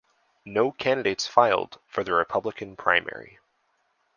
[0.47, 3.37] No candidates filed for the Republican primary.